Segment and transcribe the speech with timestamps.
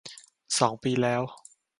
[0.59, 1.21] สองปีแล้ว